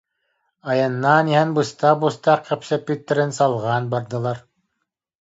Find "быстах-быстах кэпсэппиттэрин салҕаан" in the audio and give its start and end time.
1.55-3.83